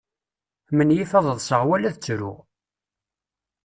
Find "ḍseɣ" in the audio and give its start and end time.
1.37-1.61